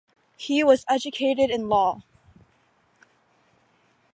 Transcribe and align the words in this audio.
He 0.35 0.63
was 0.63 0.83
educated 0.89 1.51
in 1.51 1.69
law. 1.69 2.01